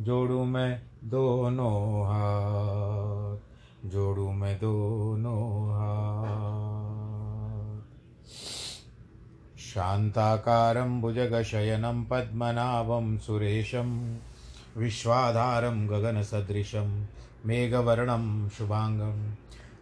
[0.00, 3.36] जोड़ू मैं दोनों हाथ,
[3.88, 7.80] जोड़ू मैं दोनों हाथ।
[9.58, 14.18] शान्ताकारं भुजगशयनं पद्मनाभं सुरेशं,
[14.76, 17.06] विश्वाधारं गगनसदृशं
[17.46, 19.34] मेघवर्णं शुभाङ्गं,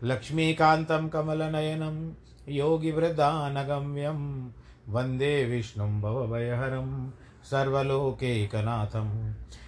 [0.05, 2.13] लक्ष्मीकान्तं कमलनयनं,
[2.49, 4.51] योगिवृद्धानगम्यं,
[4.93, 7.11] वंदे विष्णुं भवभयहरं,
[7.45, 9.35] सर्वलोकैकनाथं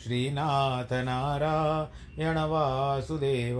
[0.00, 3.58] श्रीनाथ नारायण वासुदेव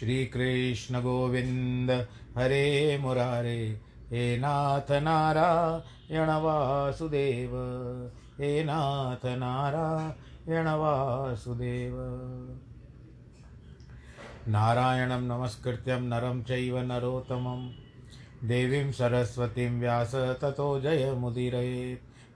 [0.00, 1.90] श्रीकृष्णगोविन्द
[2.38, 3.60] हरे मुरारे,
[4.10, 7.56] हे नाथ नारायण वासुदेव
[8.38, 11.96] हे नाथ नारायण वासुदेव
[14.48, 17.68] नारायणं नमस्कृत्यं नरं चैव नरोत्तमं,
[18.48, 22.07] देवीं सरस्वतीं व्यास ततो जयमुदीरयेत्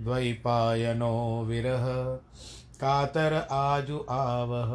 [0.00, 2.18] द्वैपायनो विरह।
[2.80, 4.70] कातर आजु आवह।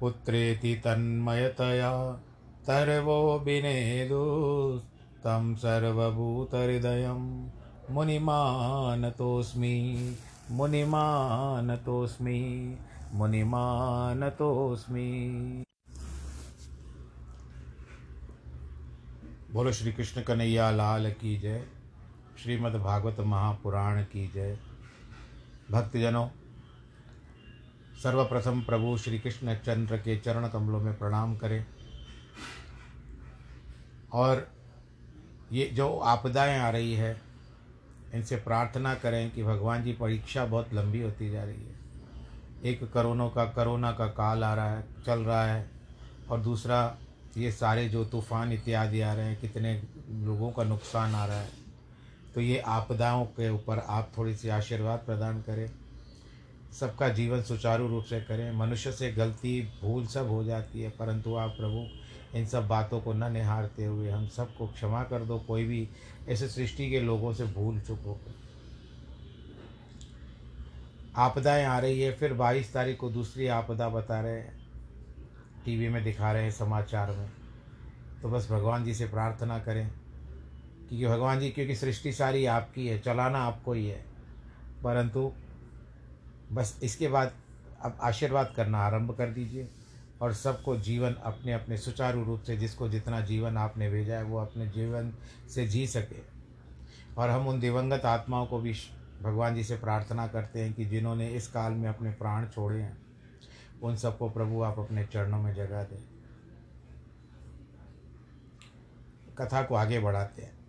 [0.00, 2.20] पुत्रेति तन्मयतया
[2.66, 7.48] तर्वो बिनेदुस्तं सर्वभूतहृदयं
[7.90, 10.16] मुनिमानतोऽस्मि।
[10.50, 12.78] मुनिमानतोऽस्मि।
[13.12, 15.64] मुनिमानतोऽस्मि।
[19.52, 21.66] बोलो श्री कृष्ण कन्हैया, लाल की जय।
[22.44, 24.58] श्रीमद् भागवत महापुराण की जय।
[25.70, 26.28] भक्तजनों,
[28.02, 31.66] सर्वप्रथम प्रभु श्री कृष्ण चंद्र के चरण कमलों में प्रणाम करें।
[34.12, 34.50] और
[35.52, 37.20] ये जो आपदाएँ आ रही है,
[38.14, 41.74] इनसे प्रार्थना करें कि भगवान जी, परीक्षा बहुत लंबी होती जा रही है।
[42.64, 45.70] एक करोनों का करोना का काल आ रहा है, चल रहा है।
[46.30, 46.96] और दूसरा,
[47.36, 51.63] ये सारे जो तूफ़ान इत्यादि आ रहे हैं, कितने लोगों का नुकसान आ रहा है।
[52.34, 55.70] तो ये आपदाओं के ऊपर आप थोड़ी सी आशीर्वाद प्रदान करें।
[56.72, 61.34] सबका जीवन सुचारू रूप से करें। मनुष्य से गलती, भूल सब हो जाती है, परंतु
[61.34, 61.86] आप प्रभु,
[62.38, 65.88] इन सब बातों को न निहारते हुए हम सबको क्षमा कर दो। कोई भी
[66.28, 68.20] ऐसे सृष्टि के लोगों से भूल चुक हो।
[71.16, 74.64] आपदाएँ आ रही है, फिर बाईस तारीख को दूसरी आपदा बता रहे हैं।
[75.64, 77.30] टीवी में दिखा रहे हैं समाचार में।
[78.22, 80.03] तो बस भगवान जी से प्रार्थना करें।
[80.88, 84.04] क्योंकि भगवान जी, क्योंकि सृष्टि सारी आपकी है, चलाना आपको ही है।
[84.84, 85.32] परंतु
[86.52, 87.32] बस इसके बाद
[87.82, 89.68] अब आशीर्वाद करना आरंभ कर दीजिए
[90.20, 94.38] और सबको जीवन अपने अपने सुचारू रूप से, जिसको जितना जीवन आपने भेजा है, वो
[94.38, 95.12] अपने जीवन
[95.54, 96.22] से जी सके।
[97.18, 98.74] और हम उन दिवंगत आत्माओं को भी
[99.22, 102.98] भगवान जी से प्रार्थना करते हैं कि जिन्होंने इस काल में अपने प्राण छोड़े हैं,
[103.82, 106.04] उन सबको प्रभु आप अपने चरणों में जगा दें।
[109.38, 110.63] कथा को आगे बढ़ाते हैं।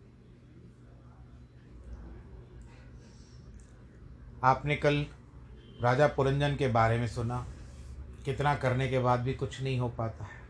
[4.45, 5.05] आपने कल
[5.81, 7.47] राजा पुरंजन के बारे में सुना।
[8.25, 10.45] कितना करने के बाद भी कुछ नहीं हो पाता है।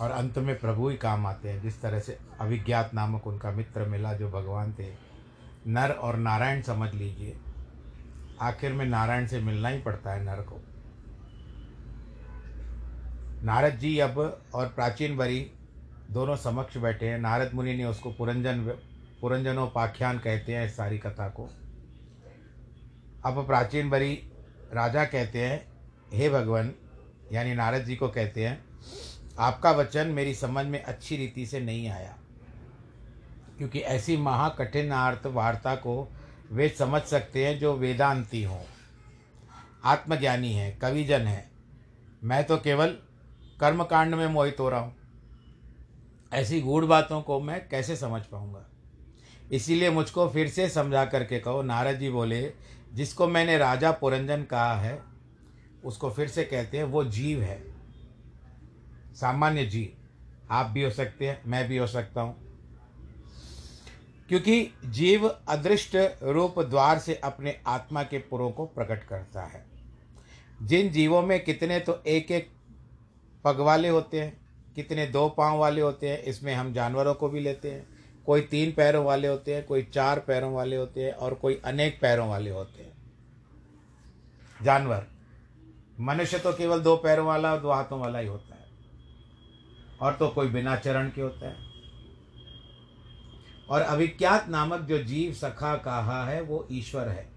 [0.00, 3.84] और अंत में प्रभु ही काम आते हैं, जिस तरह से अभिज्ञात नामक उनका मित्र
[3.84, 4.94] मिला जो भगवान थे।
[5.66, 7.38] नर और नारायण समझ लीजिए,
[8.40, 10.60] आखिर में नारायण से मिलना ही पड़ता है नर को।
[13.44, 15.52] नारद जी अब और प्राचीन बरी
[16.10, 18.64] दोनों समक्ष बैठे हैं। नारद मुनि ने उसको पुरंजन
[19.20, 21.50] पुरंजनोपाख्यान कहते हैं इस सारी कथा को।
[23.24, 24.12] अब प्राचीन बरी
[24.72, 25.66] राजा कहते हैं,
[26.12, 26.72] हे भगवान,
[27.32, 28.64] यानी नारद जी को कहते हैं,
[29.38, 32.16] आपका वचन मेरी समझ में अच्छी रीति से नहीं आया,
[33.58, 36.12] क्योंकि ऐसी महाकठिन अर्थ वार्ता को
[36.52, 38.60] वे समझ सकते हैं जो वेदांती हों।
[39.84, 41.50] आत्मज्ञानी हैं, कविजन हैं।
[42.24, 42.96] मैं तो केवल
[43.60, 44.94] कर्मकांड में मोहित हो रहा हूँ।
[46.32, 48.64] ऐसी गूढ़ बातों को मैं कैसे समझ पाऊँगा?
[49.52, 52.40] इसीलिए मुझको फिर से समझा करके कहो, नारद जी बोले
[52.92, 55.02] जिसको मैंने राजा पुरंजन कहा है,
[55.84, 57.64] उसको फिर से कहते हैं, वो जीव है।
[59.14, 59.98] सामान्य जीव।
[60.50, 62.52] आप भी हो सकते हैं, मैं भी हो सकता हूँ।
[64.28, 69.66] क्योंकि जीव अदृष्ट रूप द्वार से अपने आत्मा के पुरों को प्रकट करता है।
[70.62, 72.50] जिन जीवों में कितने तो एक एक
[73.44, 74.40] पग वाले होते हैं,
[74.74, 77.91] कितने दो पाँव वाले होते हैं, इसमें हम जानवरों को भी लेते हैं।
[78.26, 82.00] कोई तीन पैरों वाले होते हैं, कोई चार पैरों वाले होते हैं और कोई अनेक
[82.00, 82.92] पैरों वाले होते हैं।
[84.62, 85.06] जानवर।
[86.00, 88.62] मनुष्य तो केवल दो पैरों वाला और दो हाथों वाला ही होता है।
[90.00, 91.72] और तो कोई बिना चरण के होता है।
[93.70, 97.28] और अविख्यात नामक जो जीव सखा कहा है, वो ईश्वर है।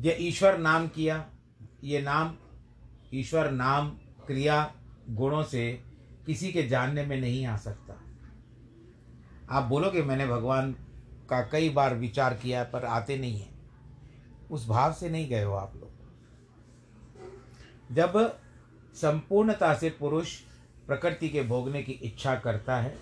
[0.00, 1.26] ये ईश्वर नाम किया,
[1.84, 2.34] ये नाम,
[3.14, 3.90] ईश्वर नाम
[4.26, 4.74] क्रिया
[5.10, 5.89] गुणों से
[6.26, 8.00] किसी के जानने में नहीं आ सकता।
[9.50, 10.72] आप बोलोगे, मैंने भगवान
[11.30, 13.60] का कई बार विचार किया पर आते नहीं हैं।
[14.50, 15.90] उस भाव से नहीं गए हो आप लोग।
[17.94, 18.40] जब
[18.94, 20.40] संपूर्णता से पुरुष
[20.86, 22.98] प्रकृति के भोगने की इच्छा करता है,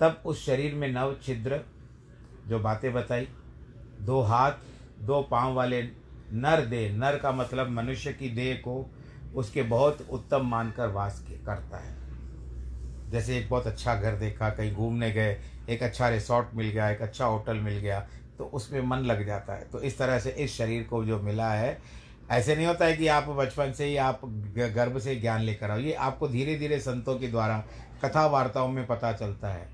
[0.00, 1.60] तब उस शरीर में नव छिद्र,
[2.46, 3.28] जो बातें बताई,
[4.00, 4.52] दो हाथ,
[5.00, 5.82] दो पाँव वाले
[6.32, 8.90] नर देह, नर का मतलब मनुष्य की देह को
[9.34, 11.97] उसके बहुत उत्तम मानकर वास करता है।
[13.10, 15.36] जैसे एक बहुत अच्छा घर देखा, कहीं घूमने गए,
[15.68, 18.06] एक अच्छा रिसोर्ट मिल गया, एक अच्छा होटल मिल गया
[18.38, 21.50] तो उसमें मन लग जाता है। तो इस तरह से इस शरीर को जो मिला
[21.50, 21.78] है,
[22.30, 24.20] ऐसे नहीं होता है कि आप बचपन से ही आप
[24.58, 27.58] गर्भ से ज्ञान लेकर आओ। ये आपको धीरे धीरे संतों के द्वारा
[28.04, 29.68] कथा वार्ताओं में पता चलता है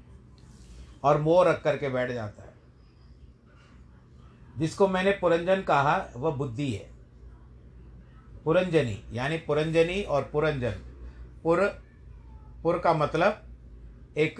[1.04, 2.52] और मोह रख करके बैठ जाता है।
[4.58, 6.88] जिसको मैंने पुरंजन कहा, वह बुद्धि है।
[8.44, 10.74] पुरंजनी, यानी पुरंजनी और पुरंजन।
[11.42, 11.83] पुर
[12.64, 13.42] पुर का मतलब
[14.18, 14.36] एक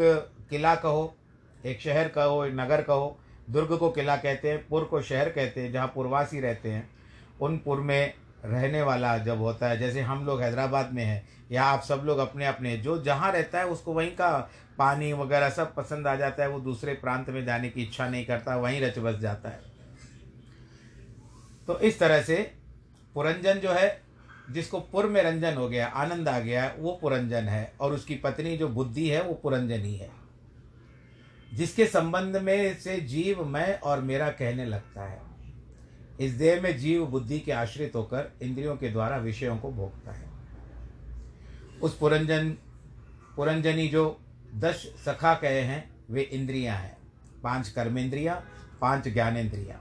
[0.51, 1.17] किला कहो,
[1.65, 5.61] एक शहर कहो, एक नगर कहो। दुर्ग को किला कहते हैं, पुर को शहर कहते
[5.61, 6.91] हैं, जहाँ पुरवासी रहते हैं।
[7.41, 8.15] उन पुर में
[8.45, 12.19] रहने वाला जब होता है, जैसे हम लोग हैदराबाद में हैं या आप सब लोग
[12.19, 16.43] अपने अपने जो जहाँ रहता है, उसको वहीं का पानी वगैरह सब पसंद आ जाता
[16.43, 19.61] है, वो दूसरे प्रांत में जाने की इच्छा नहीं करता, वहीं रच बस जाता है।
[21.67, 22.55] तो इस तरह से
[23.15, 24.04] पुरंजन जो है
[24.51, 28.57] जिसको पुर में रंजन हो गया, आनंद आ गया, वो पुरंजन है और उसकी पत्नी
[28.57, 30.11] जो बुद्धि है, वो पुरंजनी है।
[31.55, 35.23] जिसके संबंध में से जीव मैं और मेरा कहने लगता है।
[36.21, 40.27] इस देह में जीव बुद्धि के आश्रित होकर इंद्रियों के द्वारा विषयों को भोगता है।
[41.83, 42.51] उस पुरंजन,
[43.37, 44.21] पुरंजनी जो
[44.55, 46.97] दश सखा कहे हैं, वे इंद्रियाँ हैं।
[47.43, 49.81] पाँच कर्मेंद्रियाँ, पाँच ज्ञानेन्द्रियाँ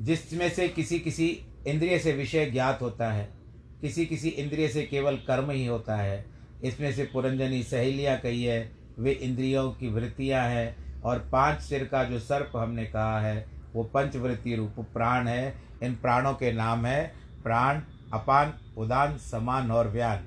[0.00, 3.39] जिसमें से किसी किसी इंद्रिय से विषय ज्ञात होता है
[3.80, 6.24] किसी किसी इंद्रिय से केवल कर्म ही होता है।
[6.64, 12.04] इसमें से पुरंजनी सहेलियाँ कही है, वे इंद्रियों की वृत्तियाँ हैं और पाँच सिर का
[12.04, 17.14] जो सर्प हमने कहा है, वो पंचवृत्ति रूप प्राण है। इन प्राणों के नाम है
[17.42, 17.80] प्राण,
[18.12, 20.26] अपान, उदान, समान और व्यान।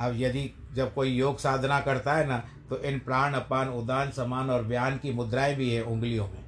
[0.00, 2.38] अब यदि जब कोई योग साधना करता है ना
[2.70, 6.44] तो इन प्राण, अपान, उदान, समान और बयान की मुद्राएँ भी है उंगलियों में।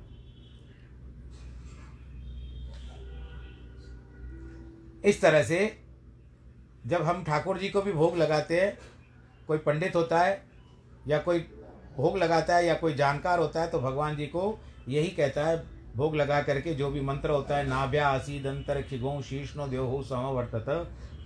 [5.04, 5.85] इस तरह से
[6.86, 8.76] जब हम ठाकुर जी को भी भोग लगाते हैं,
[9.48, 10.42] कोई पंडित होता है,
[11.08, 11.38] या कोई
[11.96, 15.56] भोग लगाता है, या कोई जानकार होता है तो भगवान जी को यही कहता है,
[15.96, 20.66] भोग लगा करके जो भी मंत्र होता है, नाभ्या आसीद अंतर खिगो शीर्षनो देहो समवर्तत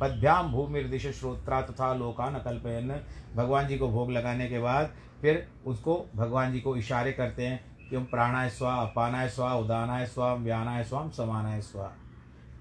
[0.00, 2.88] पदभ्याम भूमिर्दिश श्रोत्रा तथा लोकान अकल्पयन।
[3.36, 7.88] भगवान जी को भोग लगाने के बाद फिर उसको भगवान जी को इशारे करते हैं
[7.90, 11.92] कि हम प्राणाय स्वा अपानाय स्वा उदानाय स्वा व्यानाय स्वाम समानाय स्वा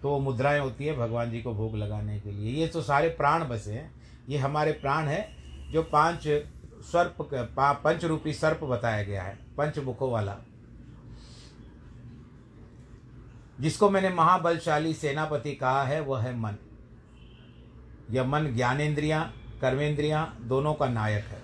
[0.03, 3.09] तो वो मुद्राएँ होती है भगवान जी को भोग लगाने के लिए। ये तो सारे
[3.09, 3.91] प्राण बसे हैं।
[4.29, 5.35] ये हमारे प्राण है,
[5.71, 6.27] जो पाँच
[6.83, 7.17] सर्प
[7.83, 10.37] पंच रूपी सर्प बताया गया है पंच मुखों वाला।
[13.59, 16.55] जिसको मैंने महाबलशाली सेनापति कहा है, वह है मन।
[18.11, 21.41] यह मन ज्ञानेन्द्रियाँ कर्मेंद्रियाँ, दोनों का नायक है।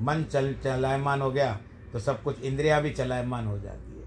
[0.00, 1.58] मन चल, चलायमान हो गया
[1.92, 4.06] तो सब कुछ इंद्रियाँ भी चलायमान हो जाती है।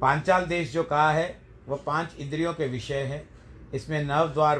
[0.00, 3.28] पांचाल देश जो कहा है वह पाँच इंद्रियों के विषय है।
[3.74, 4.58] इसमें नव द्वार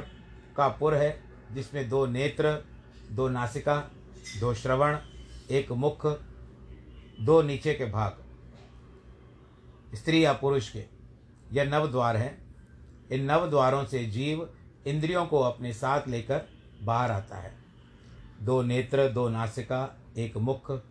[0.56, 1.22] का पुर है,
[1.52, 2.64] जिसमें दो नेत्र,
[3.10, 3.90] दो नासिका,
[4.40, 4.98] दो श्रवण,
[5.50, 6.06] एक मुख,
[7.20, 8.24] दो नीचे के भाग।
[9.94, 10.84] स्त्री या पुरुष के
[11.52, 12.56] यह नव द्वार हैं।
[13.12, 14.48] इन नव द्वारों से जीव
[14.86, 16.42] इंद्रियों को अपने साथ लेकर
[16.82, 17.58] बाहर आता है।
[18.40, 20.82] दो नेत्र, दो नासिका, एक मुख,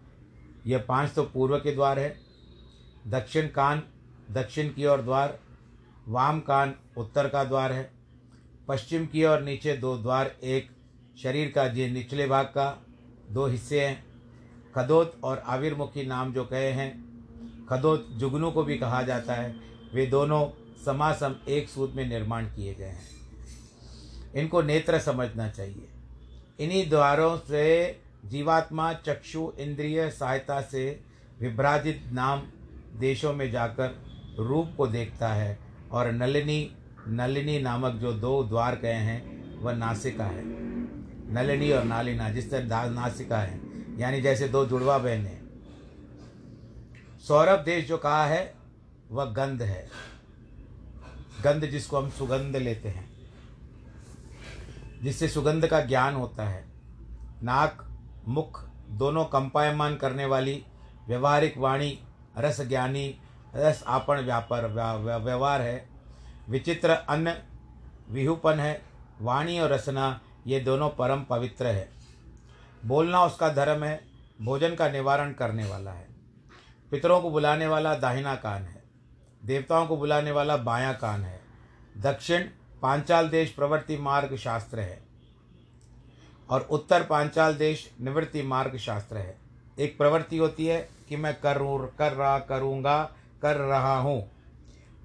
[0.65, 2.17] यह पाँच तो पूर्व के द्वार है।
[3.07, 3.83] दक्षिण कान,
[4.31, 5.39] दक्षिण की ओर द्वार
[6.07, 7.91] वाम कान उत्तर का द्वार है।
[8.67, 10.69] पश्चिम की ओर नीचे दो द्वार, एक
[11.23, 12.85] शरीर का जी निचले भाग का,
[13.31, 14.05] दो हिस्से हैं।
[14.75, 17.07] खदोत और आविर्मुखी नाम जो कहे हैं,
[17.69, 19.55] खदोत जुगनू को भी कहा जाता है।
[19.93, 20.49] वे दोनों
[20.85, 23.07] समासम एक सूद में निर्माण किए गए हैं।
[24.35, 25.89] इनको नेत्र समझना चाहिए।
[26.59, 30.99] इन्हीं द्वारों से जीवात्मा, चक्षु, इंद्रिय सहायता से
[31.41, 32.41] विभ्राजित नाम
[32.99, 34.03] देशों में जाकर
[34.39, 36.75] रूप को देखता है। और नलिनी
[37.07, 40.43] नलिनी नामक जो दो द्वार गए हैं, वह नासिका है।
[41.33, 43.61] नलिनी और नालिना, जिस तरह नासिका है।
[43.99, 45.27] यानी जैसे दो जुड़वा बहन
[47.27, 48.53] सौरभ देश जो कहा है,
[49.11, 49.89] वह गंध है।
[51.43, 53.09] गंध जिसको हम सुगंध लेते हैं।
[55.03, 56.65] जिससे सुगंध का ज्ञान होता है।
[57.43, 60.65] नाक, मुख, दोनों कंपायमान करने वाली
[61.07, 61.99] व्यवहारिक वाणी
[62.37, 63.19] रस ज्ञानी
[63.57, 65.87] रस आपन व्यापार व्यवहार है,
[66.49, 67.33] विचित्र अन्न
[68.09, 68.81] विहुपन है,
[69.21, 71.89] वाणी और रसना, ये दोनों परम पवित्र है।
[72.85, 73.99] बोलना उसका धर्म है,
[74.41, 76.05] भोजन का निवारण करने वाला है।
[76.91, 78.83] पितरों को बुलाने वाला दाहिना कान है,
[79.43, 81.39] देवताओं को बुलाने वाला बायां कान है।
[81.97, 82.47] दक्षिण
[82.81, 85.01] पांचाल देश प्रवृत्ति मार्ग शास्त्र है,
[86.49, 89.37] और उत्तर पांचाल देश निवृत्ति मार्ग शास्त्र है।
[89.79, 91.57] एक प्रवृत्ति होती है कि मैं कर
[91.99, 94.21] कर रहा, करूँगा कर रहा हूँ।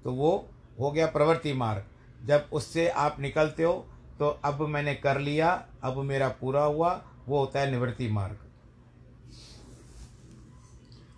[0.03, 0.31] तो वो
[0.79, 1.83] हो गया प्रवृत्ति मार्ग।
[2.27, 3.73] जब उससे आप निकलते हो
[4.19, 5.49] तो अब मैंने कर लिया,
[5.83, 6.93] अब मेरा पूरा हुआ,
[7.27, 8.37] वो होता है निवृत्ति मार्ग।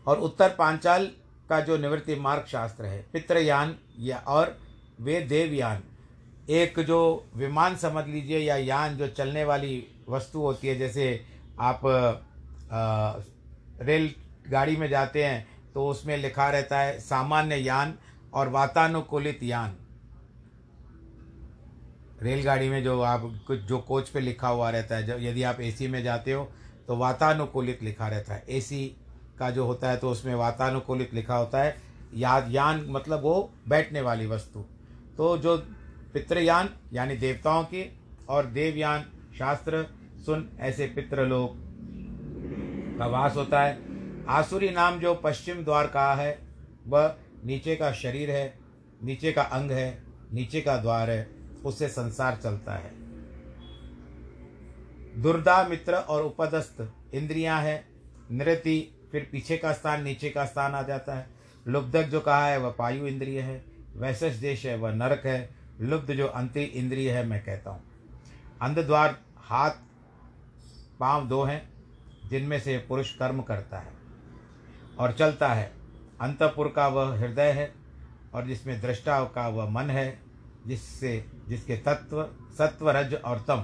[0.08, 1.06] और उत्तर पांचाल
[1.50, 4.58] का जो निवृत्ति मार्ग शास्त्र है, पितृयान या और
[5.00, 5.84] वे देवयान।
[6.50, 11.26] एक जो विमान समझ लीजिए या यान जो चलने वाली वस्तु होती है, जैसे
[11.60, 11.82] आप
[13.82, 14.14] रेल
[14.50, 17.94] गाड़ी में जाते हैं तो उसमें लिखा रहता है, सामान्य यान
[18.34, 19.76] और वातानुकूलित यान।
[22.22, 25.60] रेलगाड़ी में जो आप कुछ, जो कोच पे लिखा हुआ रहता है, जब यदि आप
[25.62, 26.52] एसी में जाते हो
[26.88, 28.86] तो वातानुकूलित लिखा रहता है। एसी
[29.40, 31.76] का जो होता है तो उसमें वातानुकूलित लिखा होता है।
[32.16, 34.60] याद यान मतलब वो बैठने वाली वस्तु।
[35.18, 35.58] तो जो
[36.14, 39.06] पितृयान, यानी देवताओं की, और देवयान,
[39.38, 39.86] शास्त्र,
[40.26, 41.56] सुन, ऐसे पितृलोक
[43.00, 43.95] का वास होता है।
[44.30, 46.40] आसुरी नाम जो पश्चिम द्वार का है,
[46.88, 47.16] वह
[47.46, 48.60] नीचे का शरीर है,
[49.04, 50.04] नीचे का अंग है,
[50.34, 51.28] नीचे का द्वार है,
[51.66, 52.92] उससे संसार चलता है।
[55.22, 57.88] दुर्दा मित्र और उपदस्थ इंद्रियाँ हैं
[58.32, 61.28] नृति फिर पीछे का स्थान, नीचे का स्थान आ जाता है।
[61.68, 63.66] लुब्धक जो कहा है, वह पायु इंद्रिय है
[63.96, 65.50] वैशस देश है, वह नरक है।
[65.82, 67.84] लुब्ध जो अंतरी इंद्रिय है, मैं कहता हूँ।
[68.62, 69.72] अंधद्वार हाथ,
[71.00, 71.70] पाँव दो हैं,
[72.30, 74.05] जिनमें से पुरुष कर्म करता है।
[75.00, 75.72] और चलता है।
[76.22, 77.74] अंतपुर का वह हृदय है
[78.34, 80.20] और जिसमें दृष्टा का वह मन है,
[80.68, 82.24] जिससे, जिसके तत्व
[82.58, 83.64] सत्व रज और तम,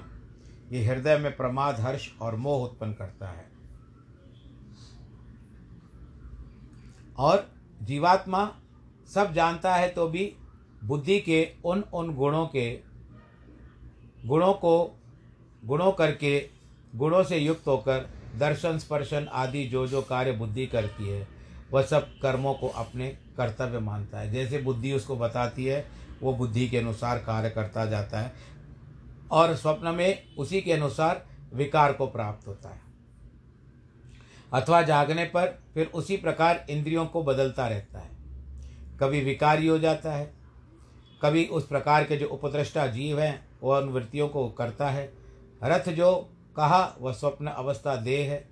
[0.72, 3.50] ये हृदय में प्रमाद, हर्ष और मोह उत्पन्न करता है।
[7.18, 7.50] और
[7.82, 8.50] जीवात्मा
[9.14, 10.34] सब जानता है तो भी
[10.84, 12.80] बुद्धि के उन उन गुणों के,
[14.26, 15.00] गुणों को,
[15.66, 16.50] गुणों करके,
[16.96, 21.28] गुणों से युक्त होकर दर्शन, स्पर्शन आदि जो जो कार्य बुद्धि करती है,
[21.72, 25.88] वह सब कर्मों को अपने कर्तव्य मानता है। जैसे बुद्धि उसको बताती है,
[26.22, 28.34] वो बुद्धि के अनुसार कार्य करता जाता है
[29.32, 32.82] और स्वप्न में उसी के अनुसार विकार को प्राप्त होता है।
[34.54, 38.10] अथवा जागने पर फिर उसी प्रकार इंद्रियों को बदलता रहता है।
[39.00, 40.34] कभी विकारी हो जाता है,
[41.22, 45.14] कभी उस प्रकार के जो उपद्रष्टा जीव हैं, वह अनुवृत्तियों को करता है।
[45.64, 46.30] रथ जो
[46.62, 48.48] कहा, वह स्वप्न, अवस्था, देह है।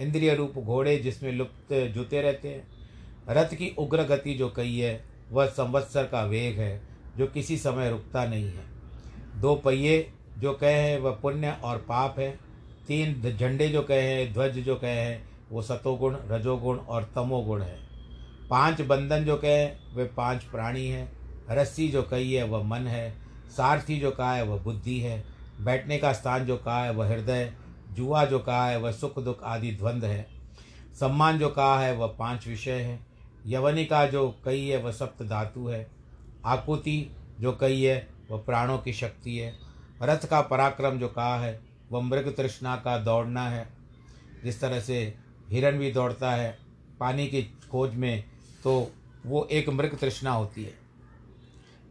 [0.00, 2.68] इंद्रिय रूप घोड़े जिसमें लुप्त जुते रहते हैं।
[3.28, 6.82] रथ की उग्र गति जो कही है, वह संवत्सर का वेग है,
[7.16, 8.64] जो किसी समय रुकता नहीं है।
[9.40, 12.38] दो पहिए जो कहे हैं, वह पुण्य और पाप है।
[12.88, 17.78] तीन झंडे जो कहे हैं, ध्वज जो कहे हैं, वो सतोगुण, रजोगुण और तमोगुण है।
[18.50, 21.12] पाँच बंधन जो कहे वे पाँच प्राणी हैं।
[21.50, 23.14] रस्सी जो कही है, वह मन है।
[23.56, 25.31] सारथी जो कहा है, वह बुद्धि है।
[25.62, 27.52] बैठने का स्थान जो कहा है, वह हृदय,
[27.92, 30.26] जुआ जो कहा है, वह सुख दुख आदि द्वंद्व है।
[31.00, 33.06] सम्मान जो कहा है, वह पाँच विषय है।
[33.46, 35.90] यवनिका जो कही है, वह सप्त धातु है।
[36.44, 39.58] आकुति जो कही है, वह प्राणों की शक्ति है।
[40.02, 41.60] रथ का पराक्रम जो कहा है,
[41.92, 43.68] वह मृग तृष्णा का दौड़ना है।
[44.44, 45.14] जिस तरह से
[45.50, 46.58] हिरण भी दौड़ता है
[47.00, 48.24] पानी की खोज में
[48.64, 48.92] तो
[49.26, 50.72] वो एक मृग तृष्णा होती है।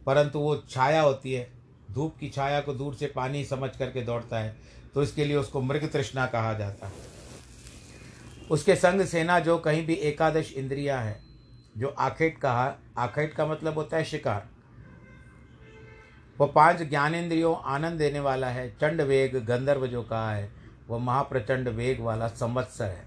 [0.06, 1.61] परंतु वो छाया होती है
[1.92, 4.56] धूप की छाया को दूर से पानी समझ करके दौड़ता है
[4.94, 6.92] तो इसके लिए उसको मृग तृष्णा कहा जाता है।
[8.50, 11.20] उसके संग सेना जो कहीं भी एकादश इंद्रिया है,
[11.78, 14.48] जो आखेट कहा आखेट का मतलब होता है शिकार।
[16.38, 20.50] वह पाँच ज्ञानेन्द्रियों आनंद देने वाला है, चंड वेग गंधर्व जो कहा है
[20.88, 23.06] वह महाप्रचंड वेग वाला संवत्सर है।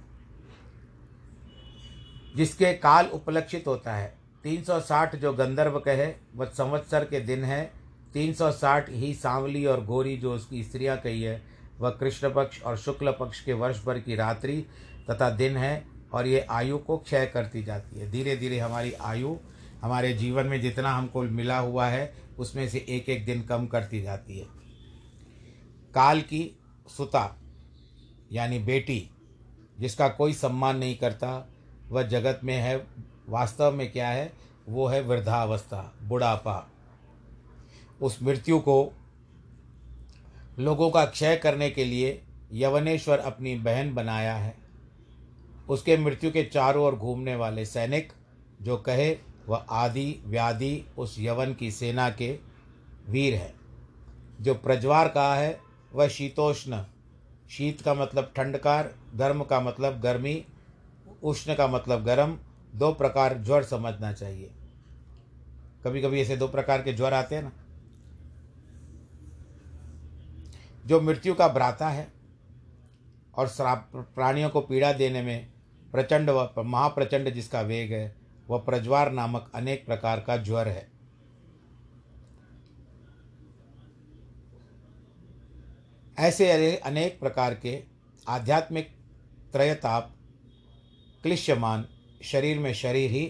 [2.36, 4.13] जिसके काल उपलक्षित होता है।
[4.46, 7.72] 360 जो गंधर्व कहे वह संवत्सर के दिन है
[8.15, 11.41] 360 ही सांवली और गोरी जो उसकी स्त्रियाँ कही है,
[11.79, 14.65] वह कृष्ण पक्ष और शुक्ल पक्ष के वर्ष भर की रात्रि
[15.12, 19.36] तथा दिन है और ये आयु को क्षय करती जाती है। धीरे धीरे हमारी आयु,
[19.81, 24.01] हमारे जीवन में जितना हमको मिला हुआ है, उसमें से एक एक दिन कम करती
[24.01, 24.46] जाती है।
[25.96, 26.57] काल की
[26.98, 27.37] सुता,
[28.31, 29.09] यानी बेटी,
[29.79, 31.50] जिसका कोई सम्मान नहीं करता,
[31.90, 32.87] वह जगत में है,
[33.29, 34.33] वास्तव में क्या है,
[34.70, 36.72] वो है वृद्धावस्था, बुढ़ापा।
[38.01, 38.92] उस मृत्यु को
[40.60, 42.22] लोगों का क्षय करने के लिए
[42.53, 44.58] यवनेश्वर अपनी बहन बनाया है।
[45.70, 48.14] उसके मृत्यु के चारों ओर घूमने वाले सैनिक,
[48.62, 52.40] जो कहे, वह आदि व्याधि उस यवन की सेना के
[53.10, 53.53] वीर है।
[54.42, 55.60] जो प्रज्वार का है,
[55.94, 56.84] वह शीतोष्ण।
[57.50, 60.46] शीत का मतलब ठंडकार, गर्म का मतलब गर्मी,
[61.24, 62.40] उष्ण का मतलब गर्म।
[62.75, 64.51] दो प्रकार ज्वर समझना चाहिए।
[65.84, 67.51] कभी कभी ऐसे दो प्रकार के ज्वर आते हैं ना
[70.85, 72.07] जो मृत्यु का भ्राता है
[73.37, 75.51] और श्राप प्राणियों को पीड़ा देने में
[75.91, 78.15] प्रचंड व महाप्रचंड जिसका वेग है,
[78.50, 80.87] वह प्रज्वार नामक अनेक प्रकार का ज्वर है।
[86.19, 87.83] ऐसे अनेक प्रकार के
[88.27, 88.89] आध्यात्मिक
[89.53, 90.15] त्रयताप
[91.24, 91.85] क्लिश्यमान
[92.24, 93.25] शरीर में शरीर ही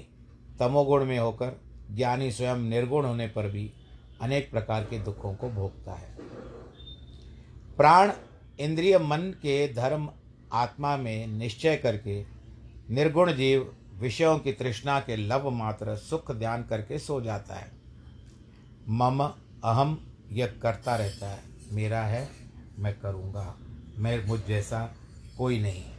[0.60, 1.60] तमोगुण में होकर
[1.92, 3.74] ज्ञानी स्वयं निर्गुण होने पर भी
[4.22, 6.25] अनेक प्रकार के दुखों को भोगता है।
[7.78, 8.12] प्राण
[8.60, 10.10] इंद्रिय मन के धर्म
[10.54, 12.26] आत्मा में निश्चय करके
[12.90, 17.72] निर्गुण जीव विषयों की तृष्णा के लव मात्र सुख ध्यान करके सो जाता है।
[18.90, 19.24] मम
[19.64, 21.40] अहम यह करता रहता है।
[21.72, 22.30] मेरा है,
[22.80, 23.58] मैं करूँगा।
[23.98, 24.96] मैं मुझ जैसा
[25.38, 25.96] कोई नहीं। है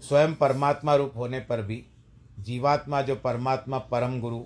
[0.00, 1.86] स्वयं परमात्मा रूप होने पर भी
[2.40, 4.44] जीवात्मा जो परमात्मा परम गुरु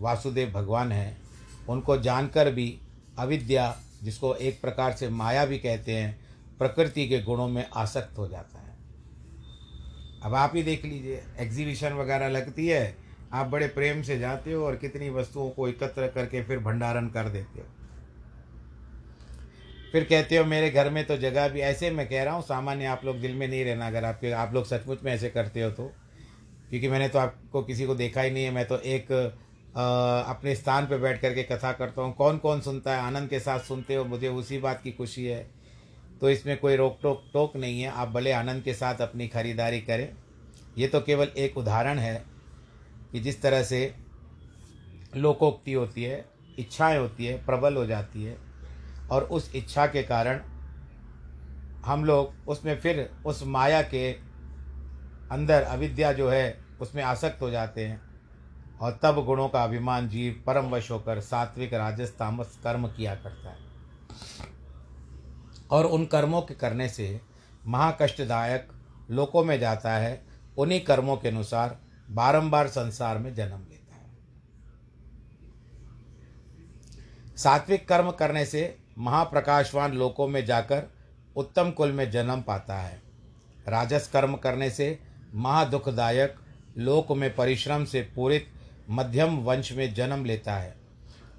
[0.00, 1.22] वासुदेव भगवान हैं,
[1.68, 2.80] उनको जानकर भी
[3.18, 6.18] अविद्या, जिसको एक प्रकार से माया भी कहते हैं,
[6.58, 8.76] प्रकृति के गुणों में आसक्त हो जाता है।
[10.22, 12.96] अब आप ही देख लीजिए एग्जीबिशन वगैरह लगती है,
[13.32, 17.28] आप बड़े प्रेम से जाते हो और कितनी वस्तुओं को एकत्र करके फिर भंडारण कर
[17.28, 17.66] देते हो।
[19.92, 22.84] फिर कहते हो, मेरे घर में तो जगह भी ऐसे मैं कह रहा हूँ, सामान्य
[22.84, 25.70] आप लोग दिल में नहीं रहना, अगर आपके, आप लोग सचमुच में ऐसे करते हो
[25.70, 25.92] तो।
[26.70, 29.06] क्योंकि मैंने तो आपको किसी को देखा ही नहीं है, मैं तो एक
[29.76, 33.00] अपने स्थान पर बैठ करके कथा करता हूँ। कौन कौन सुनता है?
[33.00, 34.04] आनंद के साथ सुनते हो?
[34.04, 35.50] मुझे उसी बात की खुशी है।
[36.20, 39.80] तो इसमें कोई रोक टोक टोक नहीं है। आप भले आनंद के साथ अपनी खरीदारी
[39.80, 40.12] करें।
[40.78, 42.24] ये तो केवल एक उदाहरण है
[43.12, 43.94] कि जिस तरह से
[45.16, 46.24] लोकोक्ति होती है,
[46.58, 48.36] इच्छाएँ होती है, प्रबल हो जाती है।
[49.10, 50.40] और उस इच्छा के कारण
[51.84, 54.12] हम लोग उसमें फिर उस माया के
[55.30, 58.07] अंदर अविद्या जो है, उसमें आसक्त हो जाते हैं।
[58.80, 63.50] और तब गुणों का अभिमान जीव परम वश होकर सात्विक राजस तामस कर्म किया करता
[63.50, 63.58] है।
[65.70, 67.20] और उन कर्मों के करने से
[67.66, 68.68] महाकष्टदायक
[69.10, 70.26] लोकों में जाता है,
[70.58, 71.78] उन्हीं कर्मों के अनुसार
[72.10, 74.16] बारंबार संसार में जन्म लेता है।
[77.36, 80.82] सात्विक कर्म करने से महाप्रकाशवान लोकों में जाकर
[81.36, 83.02] उत्तम कुल में जन्म पाता है।
[83.68, 84.98] राजस कर्म करने से
[85.34, 86.36] महादुखदायक
[86.78, 88.50] लोक में परिश्रम से पूरित
[88.90, 90.74] मध्यम वंश में जन्म लेता है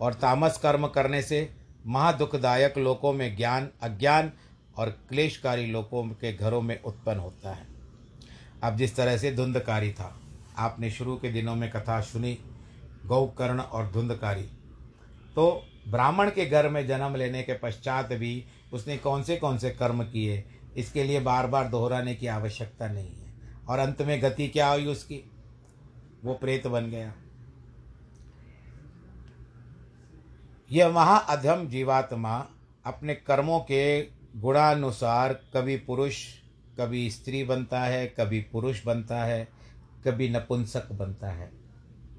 [0.02, 1.50] और तामस कर्म करने से
[1.88, 4.32] महादुखदायक लोकों में ज्ञान, अज्ञान
[4.78, 7.68] और क्लेशकारी लोगों के घरों में उत्पन्न होता है।
[8.64, 10.20] अब जिस तरह से धुंधकारी था,
[10.58, 12.38] आपने शुरू के दिनों में कथा सुनी,
[13.06, 14.50] गौकर्ण और धुंधकारी।
[15.36, 19.70] तो ब्राह्मण के घर में जन्म लेने के पश्चात भी उसने कौन से कौन से
[19.70, 20.44] कर्म किए,
[20.78, 23.34] इसके लिए बार बार दोहराने की आवश्यकता नहीं है।
[23.70, 25.24] और अंत में गति क्या हुई उसकी?
[26.24, 27.14] वो प्रेत बन गया।
[30.72, 32.48] यह महाअधम जीवात्मा
[32.86, 34.02] अपने कर्मों के
[34.36, 36.26] गुणानुसार कभी पुरुष,
[36.80, 39.48] कभी स्त्री बनता है, कभी पुरुष बनता है,
[40.08, 41.52] कभी नपुंसक बनता है,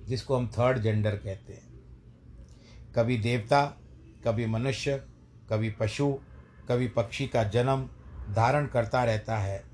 [0.07, 1.81] जिसको हम थर्ड जेंडर कहते हैं।
[2.97, 3.67] कभी देवता,
[4.25, 5.05] कभी मनुष्य,
[5.51, 6.19] कभी पशु,
[6.69, 7.89] कभी पक्षी का जन्म
[8.35, 9.65] धारण करता रहता है।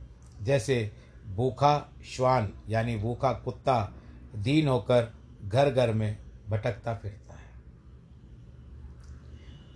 [0.42, 0.92] जैसे
[1.26, 3.92] भूखा श्वान, यानी भूखा कुत्ता,
[4.34, 7.25] दीन होकर घर घर में भटकता फिरता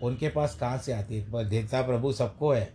[0.03, 1.49] उनके पास कहाँ से आती है?
[1.49, 2.73] देवता प्रभु सबको है।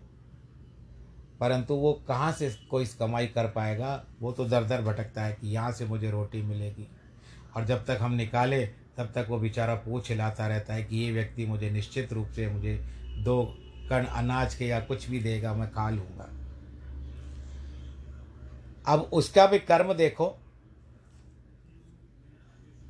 [1.39, 4.05] परंतु वो कहाँ से कोई कमाई कर पाएगा?
[4.19, 6.87] वो तो दर दर भटकता है कि यहाँ से मुझे रोटी मिलेगी।
[7.55, 11.11] और जब तक हम निकाले, तब तक वो बेचारा पूछ हिलाता रहता है कि ये
[11.11, 12.75] व्यक्ति मुझे निश्चित रूप से मुझे
[13.23, 13.57] दो
[13.89, 16.29] कण अनाज के या कुछ भी देगा, मैं खा लूँगा।
[18.87, 20.39] अब उसका भी कर्म देखो।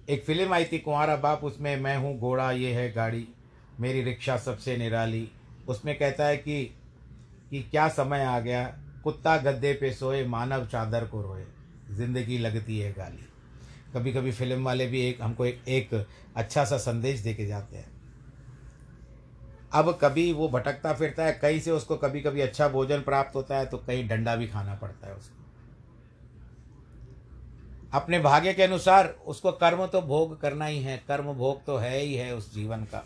[0.09, 3.27] एक फ़िल्म आई थी, कुंवारा बाप, उसमें मैं हूँ, घोड़ा, ये है, गाड़ी।
[3.79, 5.27] मेरी रिक्शा सबसे निराली।
[5.67, 6.63] उसमें कहता है कि
[7.51, 8.65] कि क्या समय आ गया?
[9.03, 11.43] कुत्ता गद्दे पे सोए मानव चादर को रोए।
[11.91, 13.25] ज़िंदगी लगती है गाली।
[13.93, 17.77] कभी कभी फ़िल्म वाले भी एक हमको एक, एक अच्छा सा संदेश दे के जाते
[17.77, 17.93] हैं।
[19.73, 23.57] अब कभी वो भटकता फिरता है कहीं से उसको कभी कभी अच्छा भोजन प्राप्त होता
[23.57, 25.43] है तो कहीं डंडा भी खाना पड़ता है उसको।
[27.93, 31.99] अपने भाग्य के अनुसार उसको कर्म तो भोग करना ही है कर्म भोग तो है
[31.99, 33.03] ही है उस जीवन का।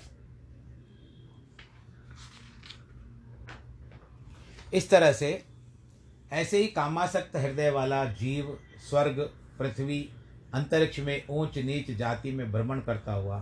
[4.73, 5.45] इस तरह से
[6.31, 9.19] ऐसे ही कामासक्त हृदय वाला जीव, स्वर्ग,
[9.59, 10.09] पृथ्वी,
[10.53, 13.39] अंतरिक्ष में ऊंच नीच जाति में भ्रमण करता हुआ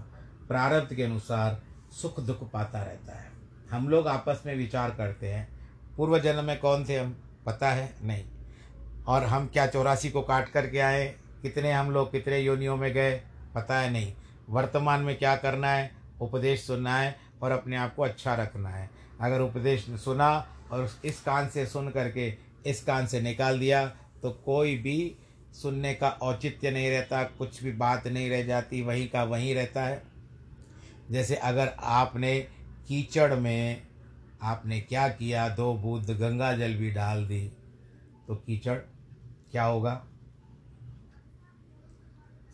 [0.48, 3.32] प्रारब्ध के अनुसार सुख दुख पाता रहता है।
[3.72, 5.48] हम लोग आपस में विचार करते हैं
[5.98, 7.94] पूर्व जन्म में कौन थे हम, पता है?
[8.04, 8.26] नहीं।
[9.08, 11.16] और हम क्या चौरासी को काट करके आए?
[11.42, 13.22] कितने हम लोग कितने योनियों में गए?
[13.56, 14.14] पता है नहीं।
[14.50, 15.92] वर्तमान में क्या करना है?
[16.22, 20.30] उपदेश सुनना है और अपने आप को अच्छा रखना है। अगर उपदेश सुना
[20.72, 22.34] और इस कान से सुन करके
[22.66, 23.86] इस कान से निकाल दिया
[24.24, 25.16] तो कोई भी
[25.54, 29.84] सुनने का औचित्य नहीं रहता, कुछ भी बात नहीं रह जाती, वहीं का वहीं रहता
[29.84, 30.02] है।
[31.12, 32.40] जैसे अगर आपने
[32.88, 33.82] कीचड़ में
[34.42, 37.42] आपने क्या किया, दो बूंद गंगा जल भी डाल दी
[38.28, 38.78] तो कीचड़
[39.52, 40.02] क्या होगा?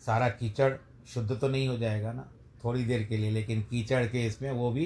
[0.06, 0.72] सारा कीचड़
[1.08, 2.28] शुद्ध तो नहीं हो जाएगा ना,
[2.64, 4.84] थोड़ी देर के लिए, लेकिन कीचड़ के इसमें वो भी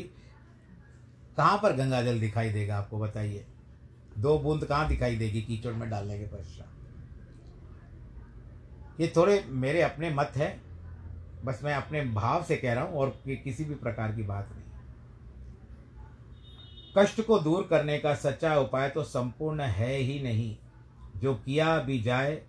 [1.38, 3.46] कहाँ पर गंगा जल दिखाई देगा आपको बताइए?
[4.18, 6.68] दो बूंद कहाँ दिखाई देगी कीचड़ में डालने के पश्चात?
[9.01, 10.61] ये थोड़े मेरे अपने मत है,
[11.44, 14.48] बस मैं अपने भाव से कह रहा हूँ और कि, किसी भी प्रकार की बात
[14.53, 14.64] नहीं।
[16.96, 20.57] कष्ट को दूर करने का सच्चा उपाय तो संपूर्ण है ही नहीं।
[21.16, 22.42] जो किया भी जाए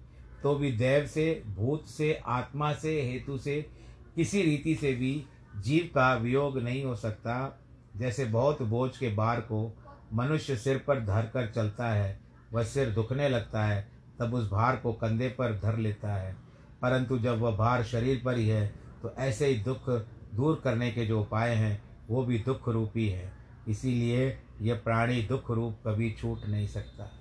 [0.44, 3.70] तो भी देव से, भूत से, आत्मा से, हेतु से,
[4.16, 5.26] किसी रीति से भी
[5.58, 7.60] जीव का वियोग नहीं हो सकता।
[8.00, 9.78] जैसे बहुत बोझ के बार को
[10.14, 12.20] मनुष्य सिर पर धर कर चलता है,
[12.54, 13.88] वह सिर दुखने लगता है,
[14.20, 16.34] तब उस भार को कंधे पर धर लेता है।
[16.82, 18.68] परंतु जब वह भार शरीर पर ही है
[19.02, 19.90] तो ऐसे ही दुख
[20.36, 23.32] दूर करने के जो उपाय हैं, वो भी दुख रूपी है।
[23.68, 27.12] इसीलिए यह प्राणी दुख रूप कभी छूट नहीं सकता।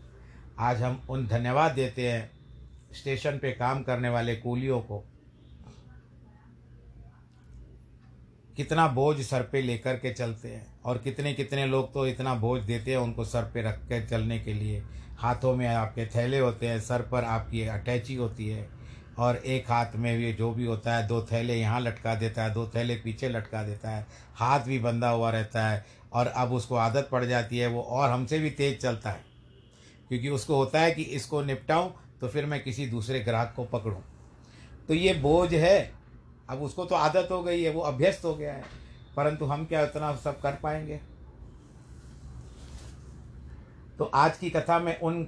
[0.58, 2.30] आज हम उन धन्यवाद देते हैं
[2.92, 5.04] स्टेशन पे काम करने वाले कूलियों को।
[8.59, 12.62] कितना बोझ सर पे लेकर के चलते हैं। और कितने कितने लोग तो इतना बोझ
[12.62, 14.83] देते हैं उनको सर पे रख कर चलने के लिए।
[15.18, 18.68] हाथों में आपके थैले होते हैं, सर पर आपकी अटैची होती है।
[19.18, 22.53] और एक हाथ में भी जो भी होता है, दो थैले यहाँ लटका देता है,
[22.55, 26.75] दो थैले पीछे लटका देता है। हाथ भी बंधा हुआ रहता है और अब उसको
[26.75, 29.25] आदत पड़ जाती है वो और हमसे भी तेज़ चलता है।
[30.09, 31.90] क्योंकि उसको होता है कि इसको निपटाऊं
[32.21, 34.01] तो फिर मैं किसी दूसरे ग्राहक को पकड़ूं।
[34.88, 35.97] तो ये बोझ है
[36.50, 38.64] अब उसको तो आदत हो गई है, वो अभ्यस्त हो गया है।
[39.16, 41.00] परंतु हम क्या इतना सब कर पाएँगे?
[43.98, 45.26] तो आज की कथा में उन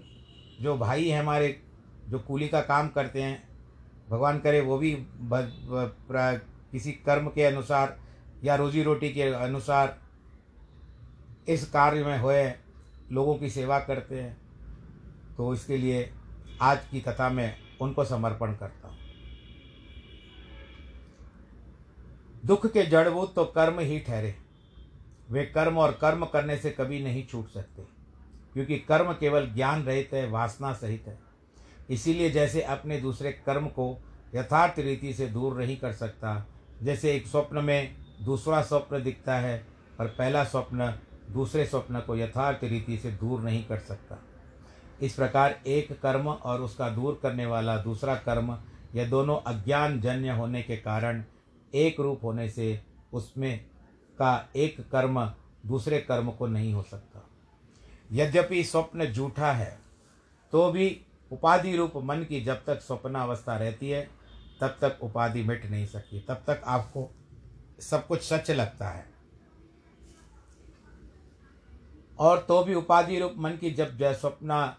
[0.61, 1.61] जो भाई हैं हमारे,
[2.09, 3.49] जो कूली का काम करते हैं,
[4.11, 4.97] भगवान करे वो भी
[5.33, 7.99] किसी कर्म के अनुसार
[8.45, 9.99] या रोजी रोटी के अनुसार
[11.49, 12.53] इस कार्य में हुए,
[13.13, 14.37] लोगों की सेवा करते हैं।
[15.37, 16.11] तो इसके लिए
[16.63, 18.97] आज की कथा में उनको समर्पण करता हूँ।
[22.43, 24.35] दुख के जड़भूत तो कर्म ही ठहरे।
[25.31, 27.83] वे कर्म और कर्म करने से कभी नहीं छूट सकते,
[28.55, 31.19] क्योंकि कर्म केवल ज्ञान रहित है, वासना सहित है।
[31.91, 33.97] इसीलिए जैसे अपने दूसरे कर्म को
[34.35, 36.47] यथार्थ रीति से दूर नहीं कर सकता,
[36.83, 39.57] जैसे एक स्वप्न में दूसरा स्वप्न दिखता है
[39.99, 40.93] पर पहला स्वप्न
[41.31, 44.19] दूसरे स्वप्न को यथार्थ रीति से दूर नहीं कर सकता।
[45.03, 48.57] इस प्रकार एक कर्म और उसका दूर करने वाला दूसरा कर्म
[48.95, 51.23] यह दोनों अज्ञान जन्य होने के कारण
[51.75, 52.81] एक रूप होने से
[53.13, 53.65] उसमें
[54.19, 55.33] का एक कर्म
[55.67, 57.27] दूसरे कर्म को नहीं हो सकता।
[58.13, 59.79] यद्यपि स्वप्न झूठा है
[60.53, 61.01] तो भी
[61.33, 64.11] उपाधि रूप मन की जब तक स्वप्नावस्था रहती है,
[64.61, 67.09] तब तक उपाधि मिट नहीं सकती। तब तक आपको
[67.81, 69.05] सब कुछ सच लगता है।
[72.19, 74.77] और तो भी उपाधि रूप मन की जब जय स्वप्न,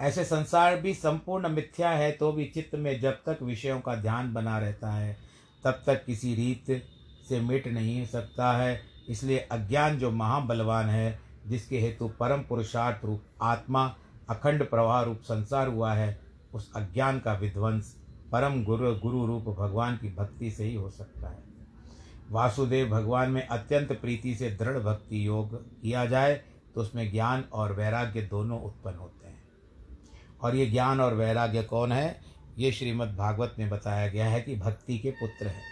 [0.00, 4.32] ऐसे संसार भी संपूर्ण मिथ्या है तो भी चित्त में जब तक विषयों का ध्यान
[4.34, 5.16] बना रहता है
[5.64, 6.82] तब तक किसी रीत
[7.28, 13.22] से मिट नहीं सकता है। इसलिए अज्ञान जो महाबलवान है, जिसके हेतु परम पुरुषार्थ रूप
[13.42, 13.96] आत्मा,
[14.30, 16.20] अखंड प्रवाह रूप संसार हुआ है,
[16.54, 17.96] उस अज्ञान का विध्वंस
[18.32, 21.42] परम गुरु गुरु रूप भगवान की भक्ति से ही हो सकता है।
[22.30, 26.34] वासुदेव भगवान में अत्यंत प्रीति से दृढ़ भक्ति योग किया जाए
[26.74, 29.42] तो उसमें ज्ञान और वैराग्य दोनों उत्पन्न होते हैं।
[30.42, 32.20] और ये ज्ञान और वैराग्य कौन है?
[32.58, 35.62] ये श्रीमद् भागवत में बताया गया है कि भक्ति के पुत्र हैं।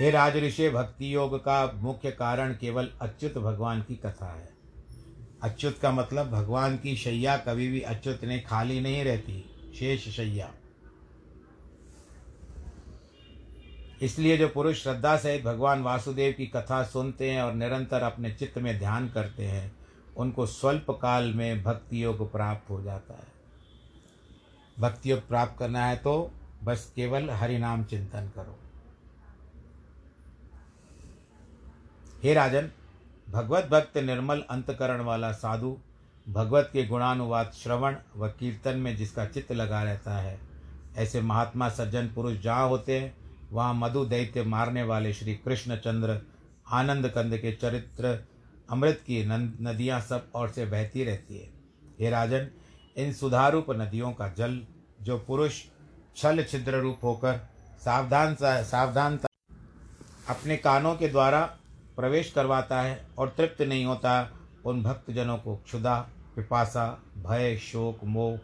[0.00, 4.48] हे राजऋषि, भक्ति योग का मुख्य कारण केवल अच्युत भगवान की कथा है।
[5.42, 9.44] अच्युत का मतलब भगवान की शैया कभी भी अच्युत ने खाली नहीं रहती,
[9.78, 10.50] शेष शैया।
[14.02, 18.58] इसलिए जो पुरुष श्रद्धा सहित भगवान वासुदेव की कथा सुनते हैं और निरंतर अपने चित्त
[18.58, 19.76] में ध्यान करते हैं,
[20.16, 23.33] उनको स्वल्प काल में भक्ति योग प्राप्त हो जाता है।
[24.76, 26.30] भक्ति योग प्राप्त करना है तो
[26.64, 28.58] बस केवल हरि नाम चिंतन करो।
[32.22, 32.70] हे राजन,
[33.28, 35.76] भगवत भक्त निर्मल अंतकरण वाला साधु,
[36.26, 40.38] भगवत के गुणानुवाद श्रवण व कीर्तन में जिसका चित्त लगा रहता है,
[40.96, 43.14] ऐसे महात्मा सज्जन पुरुष जहाँ होते हैं,
[43.52, 46.20] वहाँ मधु दैत्य मारने वाले श्री कृष्ण चंद्र
[46.72, 48.18] आनंद कंद के चरित्र,
[48.68, 51.48] अमृत की नदियाँ सब और से बहती रहती है।
[52.00, 52.48] हे राजन
[52.96, 54.66] इन सुधारूप नदियों का जल
[55.02, 55.62] जो पुरुष
[56.16, 57.40] छल छिद्र रूप होकर
[57.84, 59.28] सावधान सावधानता
[60.28, 61.40] अपने कानों के द्वारा
[61.96, 64.32] प्रवेश करवाता है और तृप्त नहीं होता,
[64.64, 68.38] उन भक्तजनों को क्षुदा पिपासा, भय, शोक, मोह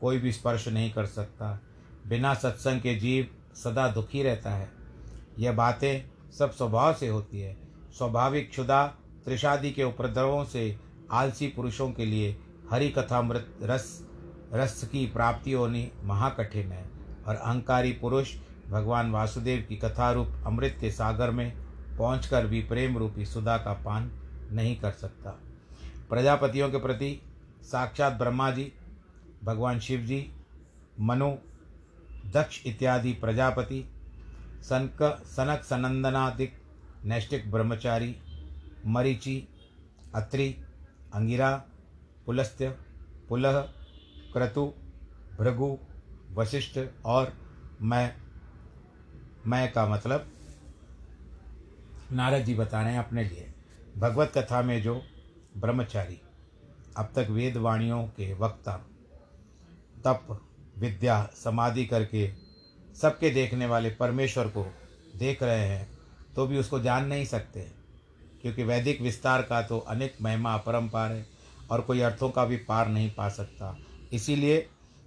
[0.00, 1.60] कोई भी स्पर्श नहीं कर सकता।
[2.06, 4.72] बिना सत्संग के जीव सदा दुखी रहता है।
[5.38, 7.56] यह बातें सब स्वभाव से होती है।
[7.98, 8.86] स्वाभाविक क्षुदा
[9.24, 10.78] त्रिषादि के उपद्रवों से
[11.12, 14.06] आलसी पुरुषों के लिए हरि कथामृत रस
[14.54, 16.90] रस की प्राप्ति होनी महाकठिन है।
[17.26, 18.36] और अहंकारी पुरुष
[18.68, 21.56] भगवान वासुदेव की कथा रूप अमृत के सागर में
[21.98, 24.10] पहुंचकर भी प्रेम रूपी सुधा का पान
[24.52, 25.30] नहीं कर सकता।
[26.10, 27.22] प्रजापतियों के प्रति
[27.62, 28.72] साक्षात ब्रह्मा जी,
[29.44, 30.32] भगवान शिव जी,
[31.00, 31.30] मनु,
[32.26, 33.92] दक्ष इत्यादि प्रजापति,
[34.62, 36.62] सनक सनक सनंदनादिक
[37.04, 38.16] नैष्टिक ब्रह्मचारी,
[38.86, 39.48] मरीचि,
[40.14, 40.56] अत्रि,
[41.14, 41.64] अंगिरा
[42.26, 42.68] पुलस्त्य,
[43.28, 43.60] पुलह,
[44.32, 44.64] क्रतु,
[45.38, 45.76] भृगु,
[46.34, 47.32] वशिष्ठ और
[47.82, 48.14] मैं।
[49.46, 50.26] मैं का मतलब
[52.12, 53.52] नारद जी बता रहे हैं अपने लिए।
[53.98, 55.00] भगवत कथा में जो
[55.56, 56.20] ब्रह्मचारी,
[56.96, 58.72] अब तक वेद वाणियों के वक्ता,
[60.04, 60.40] तप,
[60.78, 62.30] विद्या, समाधि करके
[62.96, 64.66] सबके देखने वाले परमेश्वर को
[65.16, 65.88] देख रहे हैं
[66.34, 67.60] तो भी उसको जान नहीं सकते,
[68.42, 71.35] क्योंकि वैदिक विस्तार का तो अनेक महिमा अपरम्पार है।
[71.70, 73.76] और कोई अर्थों का भी पार नहीं पा सकता।
[74.12, 74.66] इसीलिए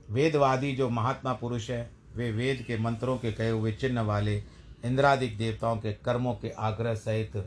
[0.10, 4.36] वेदवादी जो महात्मा पुरुष है, वे वेद के मंत्रों के कहे हुए चिन्ह वाले
[4.86, 7.38] इंद्रादिक देवताओं के कर्मों के आग्रह सहित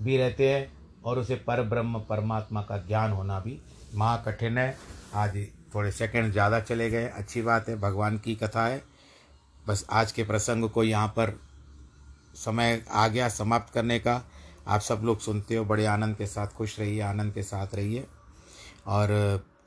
[0.00, 0.72] भी रहते हैं
[1.04, 3.58] और उसे पर ब्रह्म परमात्मा का ज्ञान होना भी
[3.94, 4.76] महाकठिन है।
[5.14, 8.82] आदि थोड़े सेकंड ज़्यादा चले गए, अच्छी बात है, भगवान की कथा है।
[9.66, 11.38] बस आज के प्रसंग को यहाँ पर
[12.36, 14.22] समय आ गया समाप्त करने का।
[14.66, 18.04] आप सब लोग सुनते हो बड़े आनंद के साथ खुश रहिए आनंद के साथ रहिए।
[18.86, 19.10] और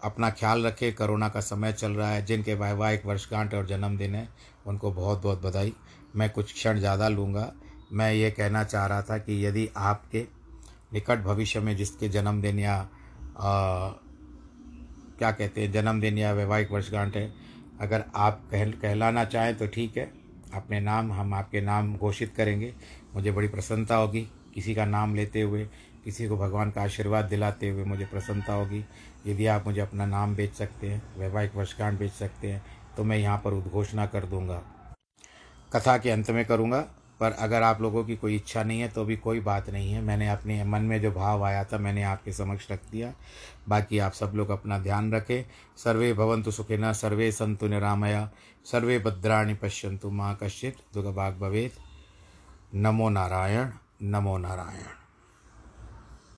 [0.03, 4.27] अपना ख्याल रखें कोरोना का समय चल रहा है जिनके वैवाहिक वर्षगांठ और जन्मदिन है
[4.67, 5.73] उनको बहुत बहुत बधाई।
[6.15, 7.51] मैं कुछ क्षण ज़्यादा लूँगा।
[7.91, 10.25] मैं ये कहना चाह रहा था कि यदि आपके
[10.93, 13.89] निकट भविष्य में जिसके जन्मदिन या आ,
[15.17, 17.31] क्या कहते हैं जन्मदिन या वैवाहिक वर्षगांठ है
[17.81, 20.11] अगर आप कह कहलाना चाहें तो ठीक है।
[20.53, 22.73] अपने नाम हम आपके नाम घोषित करेंगे।
[23.15, 24.27] मुझे बड़ी प्रसन्नता होगी।
[24.57, 25.65] किसी का नाम लेते हुए,
[26.03, 28.83] किसी को भगवान का आशीर्वाद दिलाते हुए मुझे प्रसन्नता होगी।
[29.27, 32.63] यदि आप मुझे अपना नाम बेच सकते हैं, वैवाहिक वर्षगांठ बेच सकते हैं
[32.97, 34.61] तो मैं यहाँ पर उद्घोषणा कर दूँगा।
[35.73, 36.79] कथा के अंत में करूँगा,
[37.19, 40.01] पर अगर आप लोगों की कोई इच्छा नहीं है तो भी कोई बात नहीं है।
[40.01, 43.13] मैंने अपने मन में जो भाव आया था, मैंने आपके समक्ष रख दिया।
[43.69, 45.43] बाकी आप सब लोग अपना ध्यान रखें।
[45.77, 48.29] सर्वे भवंतु सुखिना, सर्वे संतु निरामया,
[48.65, 51.71] सर्वे भद्राणी पश्यंतु माँ कश्चित। दुख भाग भवेद
[52.75, 54.96] नमो नारायण। नमो नारायण।